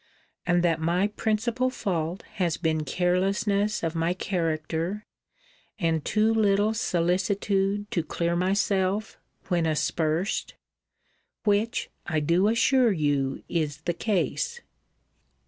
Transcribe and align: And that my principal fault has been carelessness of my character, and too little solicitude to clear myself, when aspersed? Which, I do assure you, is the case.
And 0.47 0.63
that 0.63 0.81
my 0.81 1.09
principal 1.09 1.69
fault 1.69 2.23
has 2.37 2.57
been 2.57 2.85
carelessness 2.85 3.83
of 3.83 3.93
my 3.93 4.15
character, 4.15 5.05
and 5.77 6.03
too 6.03 6.33
little 6.33 6.73
solicitude 6.73 7.85
to 7.91 8.01
clear 8.01 8.35
myself, 8.35 9.19
when 9.49 9.67
aspersed? 9.67 10.55
Which, 11.43 11.91
I 12.07 12.19
do 12.19 12.47
assure 12.47 12.91
you, 12.91 13.43
is 13.47 13.81
the 13.81 13.93
case. 13.93 14.61